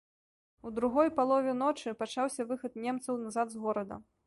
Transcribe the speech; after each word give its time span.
У 0.67 0.71
другой 0.79 1.11
палове 1.19 1.53
ночы 1.59 1.93
пачаўся 2.01 2.47
выхад 2.53 2.73
немцаў 2.87 3.23
назад 3.27 3.47
з 3.57 3.65
горада. 3.67 4.03